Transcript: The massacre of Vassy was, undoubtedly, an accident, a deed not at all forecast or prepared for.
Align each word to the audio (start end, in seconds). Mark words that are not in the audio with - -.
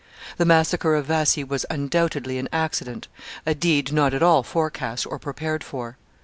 The 0.37 0.45
massacre 0.45 0.95
of 0.95 1.05
Vassy 1.05 1.43
was, 1.43 1.63
undoubtedly, 1.69 2.39
an 2.39 2.49
accident, 2.51 3.07
a 3.45 3.53
deed 3.53 3.93
not 3.93 4.15
at 4.15 4.23
all 4.23 4.41
forecast 4.41 5.05
or 5.05 5.19
prepared 5.19 5.63
for. 5.63 5.95